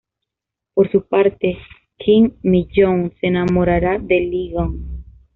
[0.73, 1.59] Por su parte,
[1.99, 5.05] Kim Mi-young se enamorará de Lee Gun.